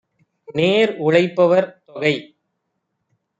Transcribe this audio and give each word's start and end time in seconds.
நேர்உழைப் 0.55 1.35
பவர்தொகை! 1.35 2.13